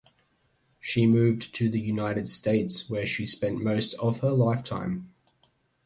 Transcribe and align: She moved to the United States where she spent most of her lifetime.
She 0.79 1.05
moved 1.05 1.53
to 1.53 1.69
the 1.69 1.79
United 1.79 2.27
States 2.27 2.89
where 2.89 3.05
she 3.05 3.23
spent 3.23 3.61
most 3.63 3.93
of 3.99 4.21
her 4.21 4.31
lifetime. 4.31 5.13